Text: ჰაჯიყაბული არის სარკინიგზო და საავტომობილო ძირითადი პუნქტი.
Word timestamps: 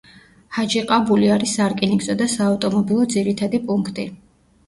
ჰაჯიყაბული 0.55 1.27
არის 1.33 1.51
სარკინიგზო 1.59 2.15
და 2.21 2.27
საავტომობილო 2.33 3.05
ძირითადი 3.17 3.59
პუნქტი. 3.69 4.07